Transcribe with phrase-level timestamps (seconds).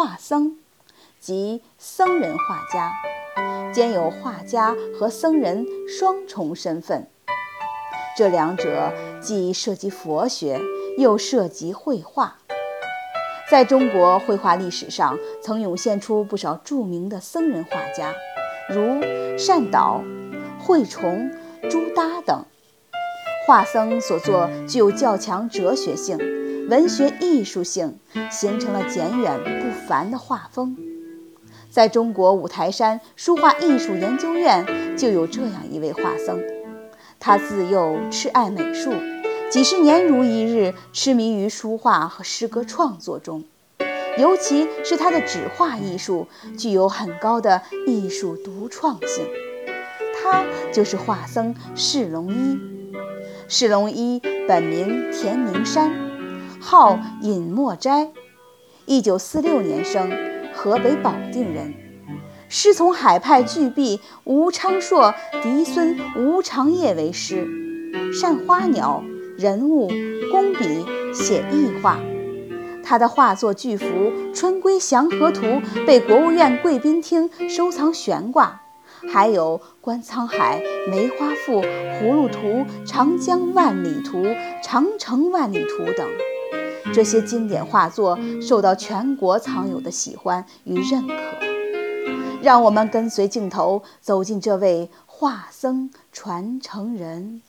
[0.00, 0.56] 画僧，
[1.18, 2.92] 即僧人画家，
[3.72, 7.08] 兼有画家和僧人双重身份。
[8.16, 10.60] 这两者既涉及佛学，
[10.98, 12.36] 又涉及绘画。
[13.50, 18.14] 在中国绘画历史上，曾涌现出不少著名的僧人画家，
[18.68, 19.02] 如
[19.36, 20.04] 善导、
[20.60, 21.28] 慧崇、
[21.68, 22.44] 朱耷等。
[23.48, 26.16] 画僧所作具有较强哲学性、
[26.68, 27.98] 文学艺术性，
[28.30, 30.76] 形成了简远不凡的画风。
[31.70, 36.38] 在中国五台山书画艺术研究院就有这样一位画僧，
[37.18, 38.92] 他自幼痴爱美术。
[39.50, 43.44] 几十年如一日痴迷于书画和诗歌创作中，
[44.18, 46.26] 尤其是他的纸画艺术
[46.58, 49.26] 具有很高的艺术独创性。
[50.22, 52.60] 他就是画僧释龙一。
[53.48, 55.90] 释龙一本名田明山，
[56.70, 58.10] 号隐墨斋，
[58.84, 60.12] 一九四六年生，
[60.54, 61.72] 河北保定人，
[62.50, 67.48] 师从海派巨擘吴昌硕嫡孙吴长业为师，
[68.12, 69.02] 善花鸟。
[69.38, 69.88] 人物、
[70.30, 71.98] 工笔、写意画，
[72.84, 73.86] 他的画作巨幅
[74.34, 75.46] 《春归祥和图》
[75.86, 78.60] 被国务院贵宾厅收藏悬挂，
[79.10, 80.60] 还有《观沧海》
[80.90, 81.62] 《梅花赋》
[82.02, 82.38] 《葫芦图》
[82.84, 84.18] 《长江万里图》
[84.62, 86.06] 《长城万里图》等，
[86.92, 91.14] 这些经典画作受到全国藏友的喜欢与认可。
[92.42, 97.42] 让我们跟随镜头走进这位画僧传承人。